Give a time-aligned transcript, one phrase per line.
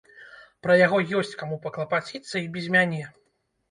[0.67, 3.09] Пра яго ёсць каму паклапаціцца і без мяне.